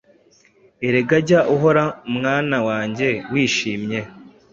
[0.87, 1.83] Erega jya uhora
[2.15, 3.99] mwana wanjye wishimye.